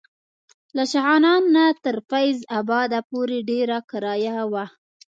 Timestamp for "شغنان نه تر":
0.91-1.95